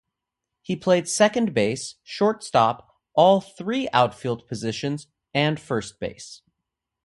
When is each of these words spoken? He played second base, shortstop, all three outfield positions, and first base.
He 0.63 0.75
played 0.75 1.07
second 1.07 1.53
base, 1.53 1.97
shortstop, 2.01 2.91
all 3.13 3.39
three 3.39 3.87
outfield 3.93 4.47
positions, 4.47 5.05
and 5.31 5.59
first 5.59 5.99
base. 5.99 6.41